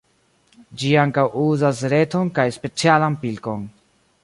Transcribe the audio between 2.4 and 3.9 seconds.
specialan pilkon.